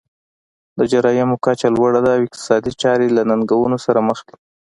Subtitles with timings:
[0.77, 4.35] د جرایمو کچه لوړه ده او اقتصادي چارې له ننګونو سره مخ دي.